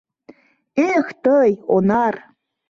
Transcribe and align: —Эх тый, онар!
—Эх 0.93 1.07
тый, 1.23 1.51
онар! 1.75 2.15